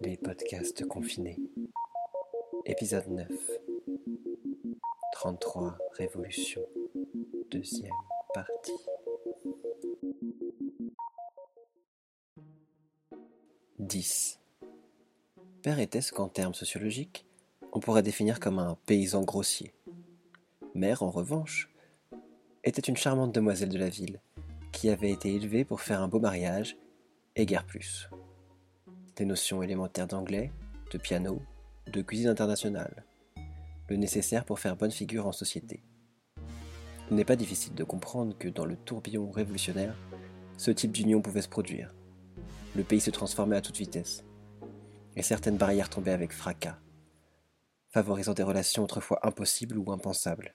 [0.00, 1.38] Les podcasts confinés.
[2.64, 3.28] Épisode 9.
[5.12, 6.62] 33 Révolution.
[7.50, 7.92] Deuxième
[8.34, 8.72] partie.
[13.78, 14.40] «10.
[15.62, 17.26] Père était ce qu'en termes sociologiques,
[17.72, 19.74] on pourrait définir comme un paysan grossier.
[20.74, 21.68] Mère, en revanche,
[22.64, 24.20] était une charmante demoiselle de la ville,
[24.72, 26.76] qui avait été élevée pour faire un beau mariage,
[27.36, 28.08] et guère plus.
[29.16, 30.52] Des notions élémentaires d'anglais,
[30.92, 31.40] de piano,
[31.86, 33.02] de cuisine internationale,
[33.88, 35.82] le nécessaire pour faire bonne figure en société.
[37.08, 39.96] Il n'est pas difficile de comprendre que dans le tourbillon révolutionnaire,
[40.58, 41.94] ce type d'union pouvait se produire.
[42.74, 44.22] Le pays se transformait à toute vitesse,
[45.16, 46.78] et certaines barrières tombaient avec fracas,
[47.88, 50.54] favorisant des relations autrefois impossibles ou impensables.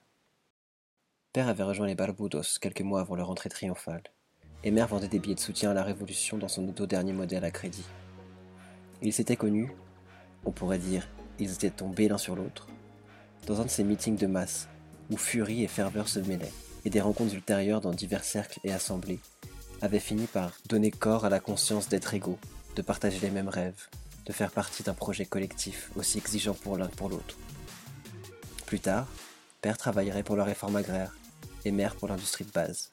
[1.33, 4.03] Père avait rejoint les Barbudos quelques mois avant leur entrée triomphale,
[4.63, 7.43] et Mère vendait des billets de soutien à la Révolution dans son auto dernier modèle
[7.43, 7.85] à crédit.
[9.01, 9.71] Ils s'étaient connus,
[10.45, 11.07] on pourrait dire,
[11.39, 12.67] ils étaient tombés l'un sur l'autre,
[13.47, 14.67] dans un de ces meetings de masse
[15.09, 16.53] où furie et ferveur se mêlaient,
[16.85, 19.19] et des rencontres ultérieures dans divers cercles et assemblées
[19.81, 22.37] avaient fini par donner corps à la conscience d'être égaux,
[22.75, 23.87] de partager les mêmes rêves,
[24.25, 27.35] de faire partie d'un projet collectif aussi exigeant pour l'un que pour l'autre.
[28.67, 29.07] Plus tard,
[29.61, 31.15] Père travaillerait pour la réforme agraire,
[31.65, 32.89] et mère pour l'industrie de base.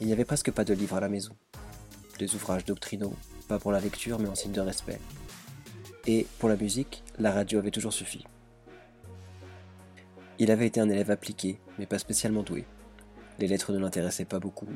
[0.00, 1.36] Il n'y avait presque pas de livres à la maison.
[2.18, 3.14] Des ouvrages doctrinaux,
[3.58, 5.00] pour la lecture mais en signe de respect.
[6.06, 8.24] Et pour la musique, la radio avait toujours suffi.
[10.38, 12.64] Il avait été un élève appliqué, mais pas spécialement doué.
[13.38, 14.68] Les lettres ne l'intéressaient pas beaucoup,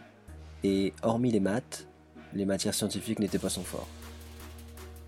[0.62, 1.88] et hormis les maths,
[2.32, 3.88] les matières scientifiques n'étaient pas son fort.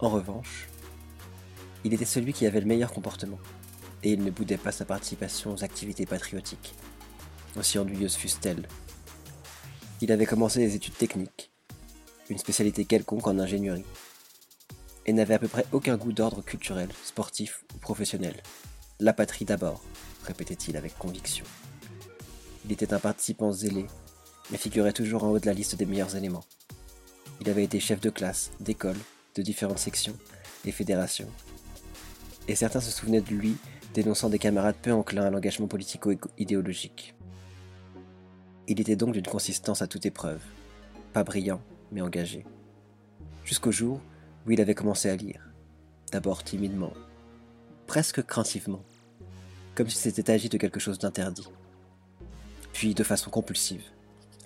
[0.01, 0.69] En revanche,
[1.85, 3.39] il était celui qui avait le meilleur comportement,
[4.03, 6.75] et il ne boudait pas sa participation aux activités patriotiques
[7.59, 8.69] aussi ennuyeuse fussent-elles.
[10.01, 11.38] Il avait commencé des études techniques,
[12.31, 13.85] une spécialité quelconque en ingénierie,
[15.07, 18.35] et n'avait à peu près aucun goût d'ordre culturel, sportif ou professionnel.
[19.01, 19.83] La patrie d'abord,
[20.25, 21.47] répétait-il avec conviction.
[22.65, 23.87] Il était un participant zélé,
[24.51, 26.45] mais figurait toujours en haut de la liste des meilleurs éléments.
[27.41, 28.97] Il avait été chef de classe, d'école,
[29.35, 30.17] de différentes sections
[30.65, 31.31] et fédérations.
[32.49, 33.57] Et certains se souvenaient de lui
[33.95, 37.15] dénonçant des camarades peu enclins à l'engagement politico-idéologique.
[38.67, 40.41] Il était donc d'une consistance à toute épreuve,
[41.15, 41.63] pas brillant,
[41.93, 42.45] mais engagé.
[43.45, 44.01] Jusqu'au jour
[44.47, 45.49] où il avait commencé à lire,
[46.13, 46.93] d'abord timidement,
[47.87, 48.85] presque craintivement,
[49.75, 51.49] comme s'il s'était agi de quelque chose d'interdit.
[52.73, 53.85] Puis, de façon compulsive,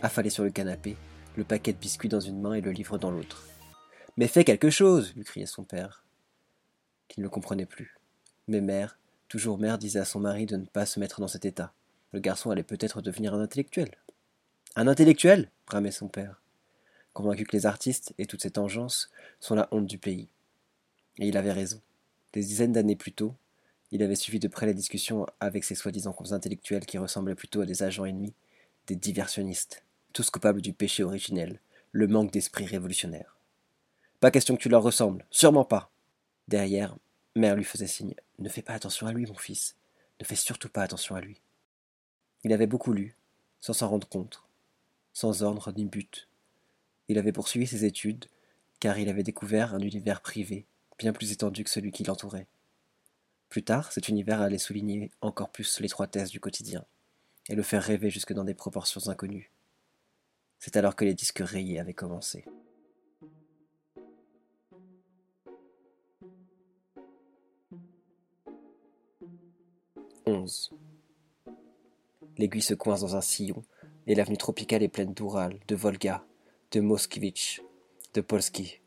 [0.02, 0.96] affalé sur le canapé,
[1.36, 3.44] le paquet de biscuits dans une main et le livre dans l'autre.
[4.16, 6.04] Mais fais quelque chose lui criait son père,
[7.08, 7.96] qui ne le comprenait plus.
[8.48, 8.98] Mais mère,
[9.28, 11.72] toujours mère, disait à son mari de ne pas se mettre dans cet état.
[12.12, 13.90] Le garçon allait peut-être devenir un intellectuel.
[14.76, 16.41] Un intellectuel bramait son père,
[17.12, 20.28] convaincu que les artistes et toute cette engeance sont la honte du pays.
[21.18, 21.80] Et il avait raison.
[22.32, 23.34] Des dizaines d'années plus tôt,
[23.90, 27.66] il avait suivi de près les discussions avec ces soi-disant intellectuels qui ressemblaient plutôt à
[27.66, 28.34] des agents ennemis,
[28.86, 31.60] des diversionnistes, tous coupables du péché originel,
[31.92, 33.36] le manque d'esprit révolutionnaire.
[34.20, 35.90] Pas question que tu leur ressembles, sûrement pas.
[36.48, 36.96] Derrière,
[37.36, 38.14] mère lui faisait signe.
[38.38, 39.76] Ne fais pas attention à lui, mon fils.
[40.20, 41.40] Ne fais surtout pas attention à lui.
[42.44, 43.14] Il avait beaucoup lu,
[43.60, 44.42] sans s'en rendre compte,
[45.12, 46.28] sans ordre ni but.
[47.12, 48.24] Il avait poursuivi ses études,
[48.80, 50.64] car il avait découvert un univers privé,
[50.98, 52.46] bien plus étendu que celui qui l'entourait.
[53.50, 56.86] Plus tard, cet univers allait souligner encore plus l'étroitesse du quotidien,
[57.50, 59.50] et le faire rêver jusque dans des proportions inconnues.
[60.58, 62.46] C'est alors que les disques rayés avaient commencé.
[72.38, 73.62] L'aiguille se coince dans un sillon
[74.06, 76.24] et l'avenue tropicale est pleine d'Oural, de Volga,
[76.72, 77.62] de Moskvitch,
[78.14, 78.80] de Polski.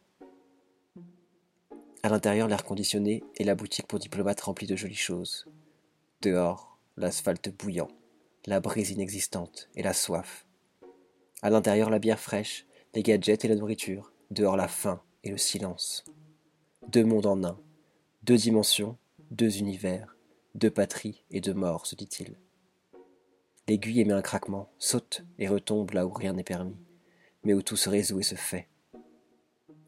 [2.01, 5.45] À l'intérieur, l'air conditionné et la boutique pour diplomates remplie de jolies choses.
[6.23, 7.89] Dehors, l'asphalte bouillant,
[8.47, 10.47] la brise inexistante et la soif.
[11.43, 12.65] À l'intérieur, la bière fraîche,
[12.95, 14.11] les gadgets et la nourriture.
[14.31, 16.05] Dehors, la faim et le silence.
[16.87, 17.59] Deux mondes en un,
[18.23, 18.97] deux dimensions,
[19.29, 20.17] deux univers,
[20.55, 22.39] deux patries et deux morts, se dit-il.
[23.67, 26.77] L'aiguille émet un craquement, saute et retombe là où rien n'est permis,
[27.45, 28.67] mais où tout se résout et se fait.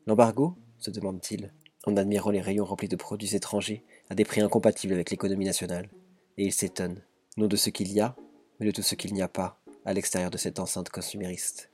[0.06, 1.52] L'embargo se demande-t-il,
[1.86, 5.90] en admirant les rayons remplis de produits étrangers à des prix incompatibles avec l'économie nationale.
[6.38, 7.02] Et il s'étonne,
[7.36, 8.16] non de ce qu'il y a,
[8.60, 11.72] mais de tout ce qu'il n'y a pas à l'extérieur de cette enceinte consumériste.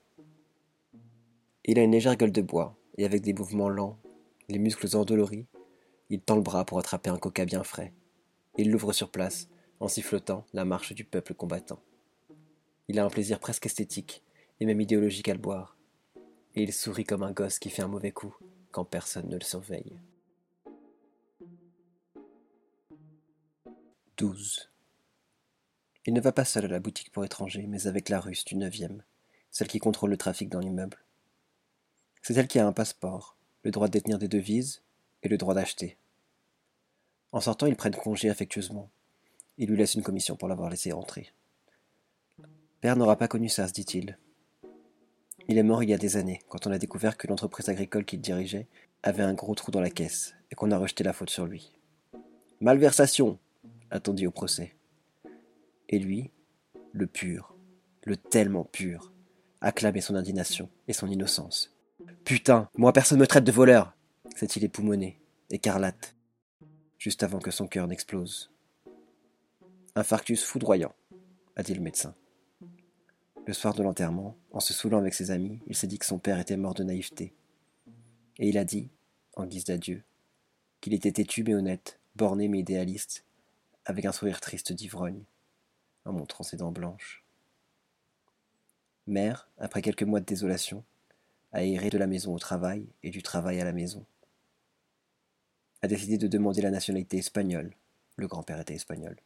[1.66, 4.00] Il a une légère gueule de bois, et avec des mouvements lents,
[4.50, 5.48] les muscles endoloris,
[6.10, 7.94] il tend le bras pour attraper un coca bien frais.
[8.58, 9.48] Il l'ouvre sur place,
[9.80, 11.80] en sifflotant la marche du peuple combattant.
[12.88, 14.22] Il a un plaisir presque esthétique,
[14.60, 15.73] et même idéologique à le boire.
[16.56, 18.36] Et il sourit comme un gosse qui fait un mauvais coup,
[18.72, 20.00] quand personne ne le surveille.
[24.18, 24.70] 12.
[26.06, 28.56] Il ne va pas seul à la boutique pour étrangers, mais avec la russe du
[28.56, 29.02] 9e,
[29.52, 30.98] celle qui contrôle le trafic dans l'immeuble.
[32.22, 34.84] C'est elle qui a un passeport, le droit de détenir des devises
[35.24, 35.98] et le droit d'acheter.
[37.32, 38.92] En sortant, ils prennent congé affectueusement.
[39.58, 41.34] Ils lui laissent une commission pour l'avoir laissé entrer.
[42.82, 44.18] Père n'aura pas connu ça, se dit-il.
[45.48, 48.06] Il est mort il y a des années, quand on a découvert que l'entreprise agricole
[48.06, 48.68] qu'il dirigeait
[49.04, 51.72] avait un gros trou dans la caisse, et qu'on a rejeté la faute sur lui.
[52.62, 53.40] Malversation
[53.92, 54.76] a-t-on dit au procès.
[55.90, 56.32] Et lui,
[56.94, 57.56] le pur,
[58.06, 59.12] le tellement pur,
[59.62, 61.76] acclamait son indignation et son innocence.
[62.24, 63.94] Putain, moi personne me traite de voleur
[64.36, 65.20] s'est-il époumoné,
[65.50, 66.16] écarlate,
[66.98, 68.52] juste avant que son cœur n'explose.
[69.96, 70.94] Infarctus foudroyant,
[71.56, 72.16] a dit le médecin.
[73.46, 76.18] Le soir de l'enterrement, en se saoulant avec ses amis, il s'est dit que son
[76.18, 77.34] père était mort de naïveté.
[78.38, 78.90] Et il a dit,
[79.36, 80.02] en guise d'adieu,
[80.80, 83.26] qu'il était têtu mais honnête, borné mais idéaliste,
[83.84, 85.24] avec un sourire triste d'ivrogne,
[86.06, 87.26] en montrant ses dents blanches.
[89.08, 90.86] Mère, après quelques mois de désolation,
[91.52, 94.06] a erré de la maison au travail et du travail à la maison.
[95.82, 97.76] A décidé de demander la nationalité espagnole,
[98.16, 99.18] le grand-père était espagnol,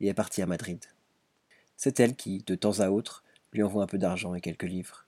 [0.00, 0.84] et est partie à Madrid.
[1.78, 5.06] C'est elle qui, de temps à autre, lui envoie un peu d'argent et quelques livres.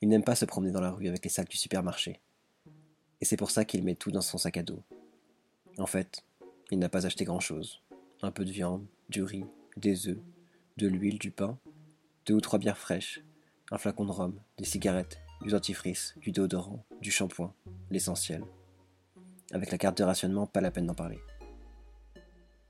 [0.00, 2.20] Il n'aime pas se promener dans la rue avec les sacs du supermarché.
[3.20, 4.82] Et c'est pour ça qu'il met tout dans son sac à dos.
[5.78, 6.24] En fait,
[6.70, 7.82] il n'a pas acheté grand-chose.
[8.22, 9.44] Un peu de viande, du riz,
[9.76, 10.18] des œufs,
[10.76, 11.58] de l'huile, du pain,
[12.26, 13.22] deux ou trois bières fraîches,
[13.70, 17.54] un flacon de rhum, des cigarettes, du dentifrice, du déodorant, du shampoing,
[17.90, 18.42] l'essentiel.
[19.52, 21.18] Avec la carte de rationnement, pas la peine d'en parler.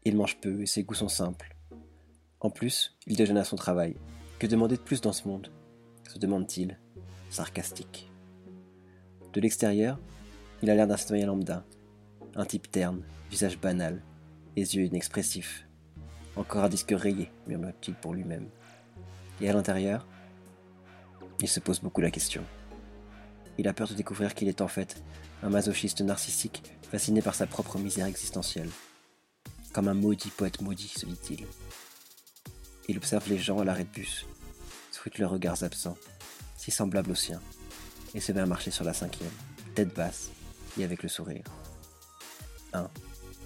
[0.04, 1.56] Il mange peu et ses goûts sont simples.
[2.40, 3.96] En plus, il déjeune à son travail,
[4.38, 5.50] que demander de plus dans ce monde?
[6.08, 6.78] se demande-t-il,
[7.28, 8.10] sarcastique.
[9.34, 9.98] De l'extérieur,
[10.62, 11.66] il a l'air d'un citoyen lambda,
[12.34, 14.02] un type terne, visage banal,
[14.56, 15.66] les yeux inexpressifs.
[16.34, 18.48] Encore un disque rayé, murmure-t-il pour lui-même.
[19.42, 20.06] Et à l'intérieur,
[21.40, 22.42] il se pose beaucoup la question.
[23.58, 25.02] Il a peur de découvrir qu'il est en fait
[25.42, 28.70] un masochiste narcissique fasciné par sa propre misère existentielle.
[29.72, 31.46] Comme un maudit poète maudit, se dit-il.
[32.88, 34.24] Il observe les gens à l'arrêt de bus,
[34.90, 35.98] scrute leurs regards absents,
[36.56, 37.42] si semblables aux siens,
[38.14, 39.30] et se met à marcher sur la cinquième,
[39.74, 40.30] tête basse
[40.78, 41.44] et avec le sourire.
[42.72, 42.88] Un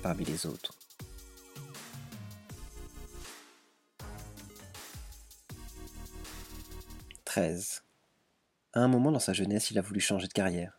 [0.00, 0.72] parmi les autres.
[7.24, 7.82] «13.
[8.74, 10.78] À un moment dans sa jeunesse, il a voulu changer de carrière,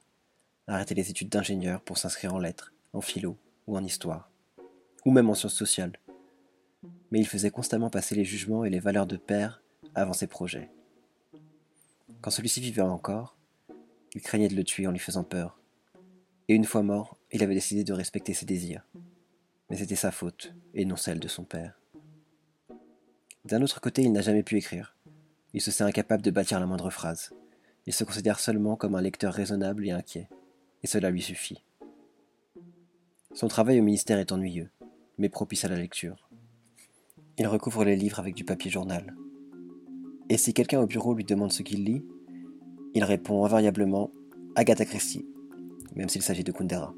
[0.67, 3.37] arrêter les études d'ingénieur pour s'inscrire en lettres, en philo
[3.67, 4.29] ou en histoire,
[5.03, 5.99] ou même en sciences sociales
[7.13, 9.61] mais il faisait constamment passer les jugements et les valeurs de père
[9.93, 10.71] avant ses projets.
[12.21, 13.37] Quand celui-ci vivait encore,
[14.15, 15.59] il craignait de le tuer en lui faisant peur.
[16.47, 18.83] Et une fois mort, il avait décidé de respecter ses désirs.
[19.69, 21.79] Mais c'était sa faute, et non celle de son père.
[23.45, 24.97] D'un autre côté, il n'a jamais pu écrire.
[25.53, 27.31] Il se sait incapable de bâtir la moindre phrase.
[27.85, 30.29] Il se considère seulement comme un lecteur raisonnable et inquiet.
[30.81, 31.63] Et cela lui suffit.
[33.35, 34.71] Son travail au ministère est ennuyeux,
[35.19, 36.27] mais propice à la lecture.
[37.39, 39.15] Il recouvre les livres avec du papier journal.
[40.29, 42.05] Et si quelqu'un au bureau lui demande ce qu'il lit,
[42.93, 44.11] il répond invariablement
[44.55, 45.25] Agatha Christie,
[45.95, 46.93] même s'il s'agit de Kundera.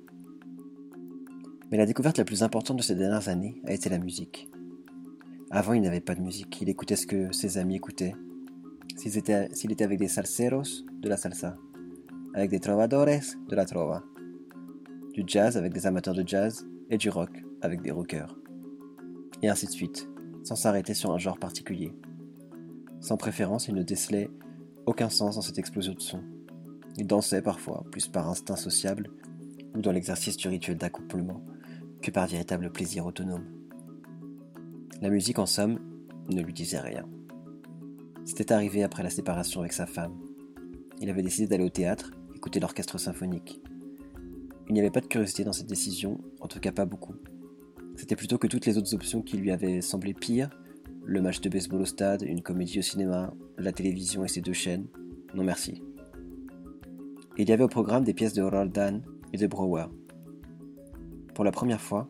[1.72, 4.50] Mais la découverte la plus importante de ces dernières années a été la musique.
[5.52, 8.16] Avant, il n'avait pas de musique, il écoutait ce que ses amis écoutaient.
[8.98, 11.56] S'il était, avec des salseros, de la salsa.
[12.34, 13.08] Avec des trovadores,
[13.48, 14.04] de la trova.
[15.14, 18.36] Du jazz avec des amateurs de jazz, et du rock avec des rockers.
[19.42, 20.10] Et ainsi de suite
[20.46, 21.92] sans s'arrêter sur un genre particulier.
[23.02, 24.30] Sans préférence, il ne décelait
[24.86, 26.24] aucun sens dans cette explosion de sons.
[26.98, 29.10] Il dansait parfois, plus par instinct sociable
[29.76, 31.42] ou dans l'exercice du rituel d'accouplement
[32.02, 33.46] que par véritable plaisir autonome.
[35.02, 35.80] La musique, en somme,
[36.30, 37.06] ne lui disait rien.
[38.24, 40.16] C'était arrivé après la séparation avec sa femme.
[41.02, 43.62] Il avait décidé d'aller au théâtre, écouter l'orchestre symphonique.
[44.68, 47.16] Il n'y avait pas de curiosité dans cette décision, en tout cas pas beaucoup.
[47.96, 50.50] C'était plutôt que toutes les autres options qui lui avaient semblé pires,
[51.04, 54.54] le match de baseball au stade, une comédie au cinéma, la télévision et ses deux
[54.54, 54.88] chaînes.
[55.34, 55.82] Non merci.
[57.38, 59.86] Il y avait au programme des pièces de Roald et de Brouwer.
[61.34, 62.10] Pour la première fois,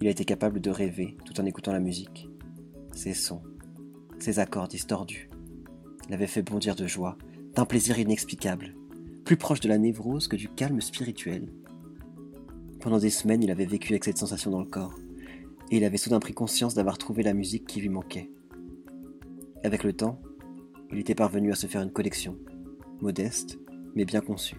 [0.00, 2.28] il a été capable de rêver tout en écoutant la musique.
[2.92, 3.42] Ses sons,
[4.18, 5.30] ses accords distordus,
[6.08, 7.16] l'avaient fait bondir de joie,
[7.54, 8.74] d'un plaisir inexplicable,
[9.24, 11.52] plus proche de la névrose que du calme spirituel.
[12.80, 14.98] Pendant des semaines, il avait vécu avec cette sensation dans le corps,
[15.70, 18.30] et il avait soudain pris conscience d'avoir trouvé la musique qui lui manquait.
[19.62, 20.18] Avec le temps,
[20.90, 22.38] il était parvenu à se faire une collection,
[23.02, 23.58] modeste,
[23.94, 24.56] mais bien conçue.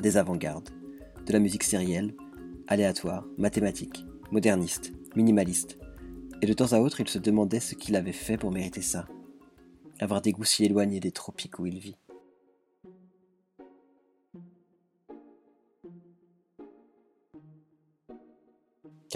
[0.00, 0.70] des avant-gardes,
[1.24, 2.14] de la musique sérielle,
[2.66, 5.78] aléatoire, mathématique, moderniste, minimaliste.
[6.42, 9.06] Et de temps à autre, il se demandait ce qu'il avait fait pour mériter ça.
[10.00, 11.96] Avoir des goûts si éloignés des tropiques où il vit.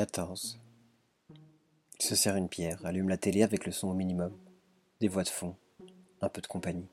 [0.00, 0.58] 14.
[1.98, 4.34] Il se sert une pierre, allume la télé avec le son au minimum,
[4.98, 5.56] des voix de fond,
[6.22, 6.88] un peu de compagnie.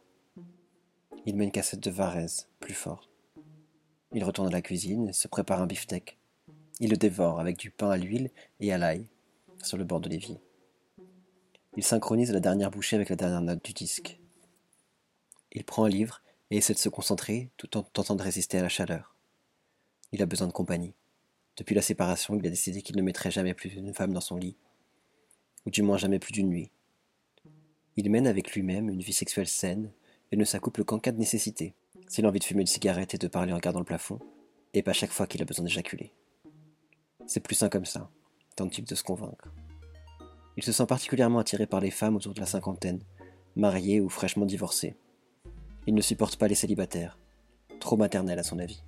[1.25, 3.09] Il met une cassette de Varese, plus fort.
[4.11, 6.17] Il retourne à la cuisine et se prépare un beefsteak.
[6.81, 9.07] Il le dévore avec du pain à l'huile et à l'ail,
[9.63, 10.41] sur le bord de l'évier.
[11.77, 14.19] Il synchronise la dernière bouchée avec la dernière note du disque.
[15.53, 16.21] Il prend un livre
[16.51, 19.15] et essaie de se concentrer tout en tentant de résister à la chaleur.
[20.11, 20.93] Il a besoin de compagnie.
[21.57, 24.37] Depuis la séparation, il a décidé qu'il ne mettrait jamais plus une femme dans son
[24.37, 24.55] lit,
[25.65, 26.71] ou du moins jamais plus d'une nuit.
[27.95, 29.91] Il mène avec lui-même une vie sexuelle saine
[30.31, 31.73] et ne s'accouple qu'en cas de nécessité,
[32.07, 34.19] s'il a envie de fumer une cigarette et de parler en regardant le plafond,
[34.73, 36.13] et pas chaque fois qu'il a besoin d'éjaculer.
[37.25, 38.11] C'est plus sain comme ça,
[38.55, 39.51] tente-t-il de se convaincre.
[40.57, 43.01] Il se sent particulièrement attiré par les femmes autour de la cinquantaine,
[43.55, 44.95] mariées ou fraîchement divorcées.
[45.87, 47.17] Il ne supporte pas les célibataires,
[47.79, 48.83] trop maternels à son avis.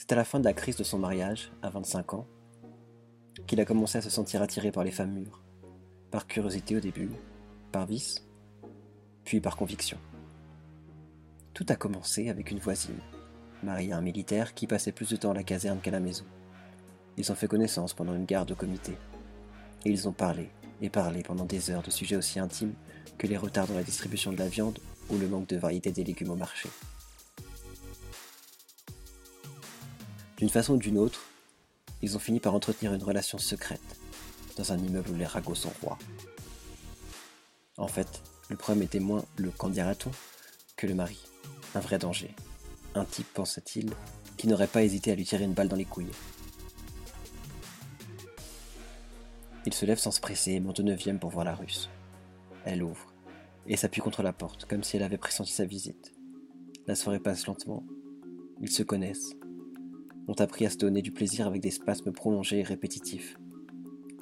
[0.00, 2.26] C'est à la fin de la crise de son mariage, à 25 ans,
[3.46, 5.42] qu'il a commencé à se sentir attiré par les femmes mûres,
[6.10, 7.10] par curiosité au début,
[7.70, 8.26] par vice,
[9.24, 9.98] puis par conviction.
[11.52, 12.98] Tout a commencé avec une voisine,
[13.62, 16.24] mariée à un militaire qui passait plus de temps à la caserne qu'à la maison.
[17.18, 18.96] Ils ont fait connaissance pendant une garde au comité,
[19.84, 20.48] et ils ont parlé
[20.80, 22.72] et parlé pendant des heures de sujets aussi intimes
[23.18, 24.78] que les retards dans la distribution de la viande
[25.10, 26.70] ou le manque de variété des légumes au marché.
[30.40, 31.20] D'une façon ou d'une autre,
[32.00, 34.00] ils ont fini par entretenir une relation secrète
[34.56, 35.98] dans un immeuble où les ragots sont rois.
[37.76, 40.10] En fait, le problème était moins le qu'en dira-t-on
[40.76, 41.18] que le mari.
[41.74, 42.34] Un vrai danger.
[42.94, 43.92] Un type, pensa-t-il,
[44.38, 46.06] qui n'aurait pas hésité à lui tirer une balle dans les couilles.
[49.66, 51.90] Il se lève sans se presser et monte au neuvième pour voir la russe.
[52.64, 53.12] Elle ouvre
[53.66, 56.14] et s'appuie contre la porte, comme si elle avait pressenti sa visite.
[56.86, 57.84] La soirée passe lentement.
[58.62, 59.36] Ils se connaissent,
[60.30, 63.36] ont appris à se donner du plaisir avec des spasmes prolongés et répétitifs.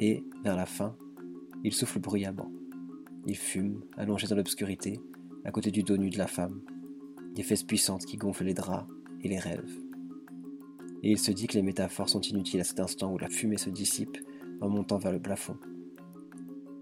[0.01, 0.97] Et, vers la fin,
[1.65, 2.51] il souffle bruyamment.
[3.27, 5.03] Il fume, allongé dans l'obscurité,
[5.45, 6.63] à côté du dos nu de la femme,
[7.35, 8.91] des fesses puissantes qui gonflent les draps
[9.23, 9.71] et les rêves.
[11.03, 13.59] Et il se dit que les métaphores sont inutiles à cet instant où la fumée
[13.59, 14.17] se dissipe
[14.63, 15.59] en montant vers le plafond,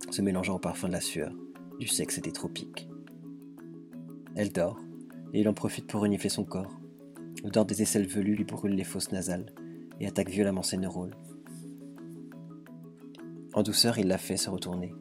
[0.08, 1.34] se mélangeant au parfum de la sueur,
[1.80, 2.88] du sexe et des tropiques.
[4.36, 4.78] Elle dort,
[5.32, 6.78] et il en profite pour renifler son corps,
[7.46, 9.46] L'odeur des aisselles velues lui brûle les fosses nasales
[10.00, 11.14] et attaque violemment ses neurones.
[13.54, 14.92] En douceur, il la fait se retourner.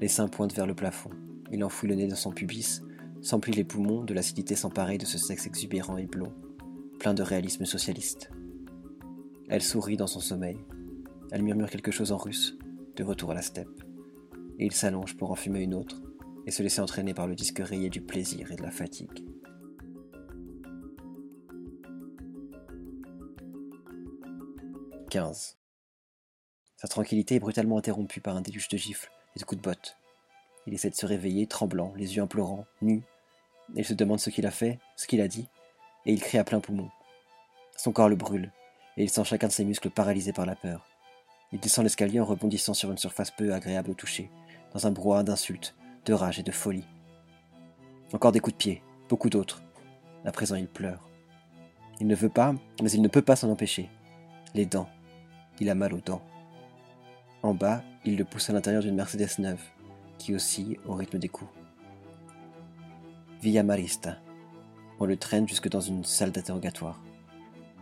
[0.00, 1.10] Les seins pointent vers le plafond.
[1.52, 2.82] Il enfouit le nez dans son pubis,
[3.22, 6.32] s'emplit les poumons de l'acidité sans pareil de ce sexe exubérant et blond,
[6.98, 8.28] plein de réalisme socialiste.
[9.48, 10.58] Elle sourit dans son sommeil.
[11.30, 12.58] Elle murmure quelque chose en russe,
[12.96, 13.84] de retour à la steppe.
[14.58, 16.02] Et il s'allonge pour en fumer une autre
[16.44, 19.27] et se laisser entraîner par le disque rayé du plaisir et de la fatigue.
[25.08, 25.56] 15.
[26.76, 29.96] Sa tranquillité est brutalement interrompue par un déluge de gifles et de coups de botte.
[30.66, 33.02] Il essaie de se réveiller, tremblant, les yeux implorants, nu.
[33.74, 35.48] Il se demande ce qu'il a fait, ce qu'il a dit,
[36.04, 36.90] et il crie à plein poumon.
[37.76, 38.52] Son corps le brûle,
[38.96, 40.86] et il sent chacun de ses muscles paralysés par la peur.
[41.52, 44.30] Il descend l'escalier en rebondissant sur une surface peu agréable au toucher,
[44.74, 45.74] dans un brouhaha d'insultes,
[46.04, 46.86] de rage et de folie.
[48.12, 49.62] Encore des coups de pied, beaucoup d'autres.
[50.24, 51.08] À présent, il pleure.
[52.00, 53.88] Il ne veut pas, mais il ne peut pas s'en empêcher.
[54.54, 54.88] Les dents,
[55.60, 56.22] il a mal aux dents.
[57.42, 59.62] En bas, il le pousse à l'intérieur d'une Mercedes neuve,
[60.18, 61.50] qui oscille au rythme des coups.
[63.40, 64.16] Villa Marista.
[64.98, 67.00] On le traîne jusque dans une salle d'interrogatoire.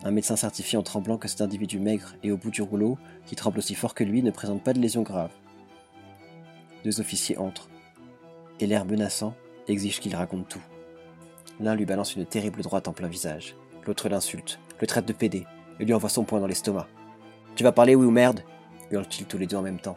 [0.04, 3.34] Un médecin certifie en tremblant que cet individu maigre et au bout du rouleau, qui
[3.34, 5.32] tremble aussi fort que lui, ne présente pas de lésions graves.
[6.84, 7.70] Deux officiers entrent,
[8.60, 9.34] et l'air menaçant
[9.68, 10.62] exige qu'il raconte tout.
[11.58, 13.56] L'un lui balance une terrible droite en plein visage,
[13.86, 15.46] l'autre l'insulte, le traite de pédé,
[15.80, 16.86] et lui envoie son poing dans l'estomac.
[17.56, 18.42] Tu vas parler, oui ou merde
[18.90, 19.96] hurlent-ils tous les deux en même temps.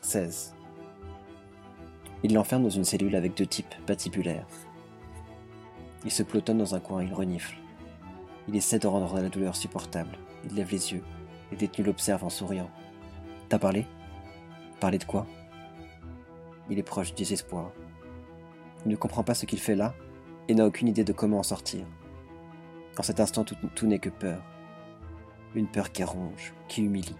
[0.00, 0.56] 16.
[2.24, 4.48] Il l'enferme dans une cellule avec deux types patibulaires.
[6.04, 7.56] Il se plotonne dans un coin, il renifle.
[8.48, 10.18] Il essaie de rendre la douleur supportable.
[10.44, 11.04] Il lève les yeux.
[11.52, 12.68] Les détenus l'observent en souriant.
[13.48, 13.86] T'as parlé?
[14.80, 15.24] Parler de quoi?
[16.68, 17.70] Il est proche du désespoir.
[18.84, 19.94] Il ne comprend pas ce qu'il fait là
[20.48, 21.86] et n'a aucune idée de comment en sortir.
[22.98, 24.42] En cet instant, tout, n'est que peur.
[25.54, 27.16] Une peur qui ronge, qui humilie,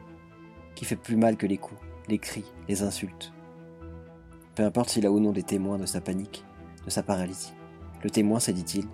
[0.75, 3.33] qui fait plus mal que les coups, les cris, les insultes.
[4.55, 6.45] Peu importe s'il a ou non des témoins de sa panique,
[6.85, 7.55] de sa paralysie.
[8.03, 8.87] Le témoin, se dit-il,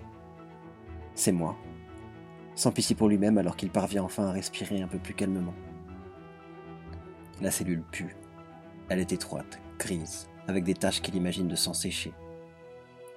[1.15, 1.57] c'est moi.
[2.55, 5.53] Sans pitié pour lui-même alors qu'il parvient enfin à respirer un peu plus calmement.
[7.41, 8.15] La cellule pue.
[8.87, 12.13] Elle est étroite, grise, avec des taches qu'il imagine de sang séché.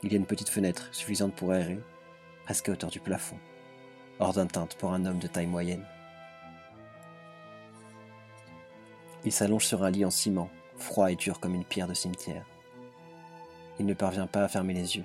[0.03, 1.81] Il y a une petite fenêtre suffisante pour aérer,
[2.45, 3.39] presque à hauteur du plafond,
[4.23, 5.85] hors d'un teinte pour un homme de taille moyenne.
[9.25, 12.47] Il s'allonge sur un lit en ciment, froid et dur comme une pierre de cimetière.
[13.81, 15.05] Il ne parvient pas à fermer les yeux.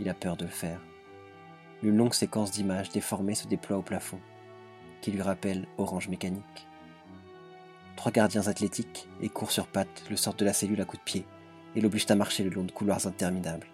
[0.00, 0.80] Il a peur de le faire.
[1.82, 4.20] Une longue séquence d'images déformées se déploie au plafond,
[5.02, 6.66] qui lui rappelle Orange Mécanique.
[7.96, 11.04] Trois gardiens athlétiques et courent sur pattes le sortent de la cellule à coups de
[11.04, 11.26] pied
[11.74, 13.68] et l'obligent à marcher le long de couloirs interminables.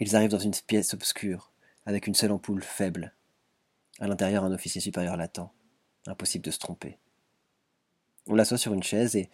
[0.00, 1.52] Ils arrivent dans une pièce obscure,
[1.86, 3.14] avec une seule ampoule faible.
[3.98, 5.52] À l'intérieur, un officier supérieur l'attend.
[6.06, 6.98] Impossible de se tromper.
[8.26, 9.30] On l'assoit sur une chaise et,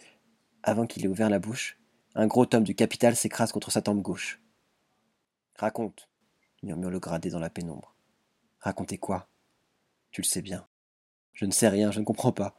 [0.63, 1.79] avant qu'il ait ouvert la bouche,
[2.15, 4.41] un gros tome du capital s'écrase contre sa tempe gauche.
[5.55, 6.09] Raconte,
[6.63, 7.95] murmure le gradé dans la pénombre.
[8.59, 9.27] Racontez quoi?
[10.11, 10.67] Tu le sais bien.
[11.33, 12.55] Je ne sais rien, je ne comprends pas.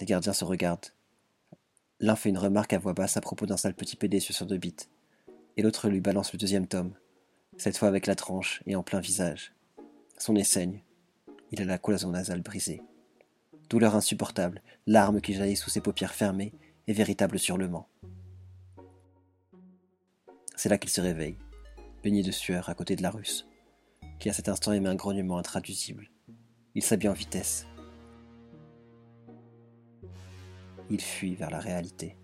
[0.00, 0.92] Les gardiens se regardent.
[2.00, 4.58] L'un fait une remarque à voix basse à propos d'un sale petit PD sur deux
[4.58, 4.76] bits,
[5.56, 6.94] et l'autre lui balance le deuxième tome,
[7.56, 9.52] cette fois avec la tranche et en plein visage.
[10.18, 10.82] Son saigne.
[11.52, 12.82] Il a la cloison nasale brisée.
[13.70, 16.52] Douleur insupportable, larmes qui jaillissent sous ses paupières fermées
[16.86, 17.88] et véritable surlement.
[20.56, 21.38] C'est là qu'il se réveille,
[22.02, 23.46] baigné de sueur à côté de la russe,
[24.18, 26.10] qui à cet instant émet un grognement intraduisible.
[26.74, 27.66] Il s'habille en vitesse,
[30.90, 32.17] il fuit vers la réalité.